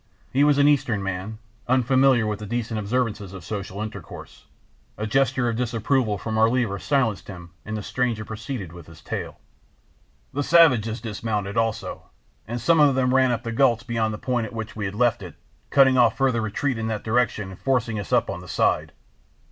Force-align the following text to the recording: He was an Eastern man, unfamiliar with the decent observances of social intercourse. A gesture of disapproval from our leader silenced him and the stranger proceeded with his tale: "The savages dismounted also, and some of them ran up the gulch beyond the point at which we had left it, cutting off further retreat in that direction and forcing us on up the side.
He 0.33 0.43
was 0.43 0.57
an 0.57 0.67
Eastern 0.67 1.03
man, 1.03 1.37
unfamiliar 1.67 2.25
with 2.25 2.39
the 2.39 2.47
decent 2.47 2.79
observances 2.79 3.33
of 3.33 3.45
social 3.45 3.83
intercourse. 3.83 4.45
A 4.97 5.05
gesture 5.05 5.47
of 5.47 5.55
disapproval 5.57 6.17
from 6.17 6.39
our 6.39 6.49
leader 6.49 6.79
silenced 6.79 7.27
him 7.27 7.51
and 7.65 7.77
the 7.77 7.83
stranger 7.83 8.25
proceeded 8.25 8.73
with 8.73 8.87
his 8.87 8.99
tale: 9.03 9.39
"The 10.33 10.41
savages 10.41 11.01
dismounted 11.01 11.55
also, 11.55 12.09
and 12.47 12.59
some 12.59 12.79
of 12.79 12.95
them 12.95 13.13
ran 13.13 13.31
up 13.31 13.43
the 13.43 13.51
gulch 13.51 13.85
beyond 13.85 14.11
the 14.11 14.17
point 14.17 14.47
at 14.47 14.53
which 14.53 14.75
we 14.75 14.85
had 14.85 14.95
left 14.95 15.21
it, 15.21 15.35
cutting 15.69 15.99
off 15.99 16.17
further 16.17 16.41
retreat 16.41 16.79
in 16.79 16.87
that 16.87 17.03
direction 17.03 17.49
and 17.51 17.59
forcing 17.59 17.99
us 17.99 18.11
on 18.11 18.21
up 18.27 18.39
the 18.39 18.47
side. 18.47 18.93